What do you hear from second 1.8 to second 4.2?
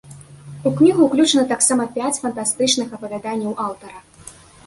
пяць фантастычных апавяданняў аўтара.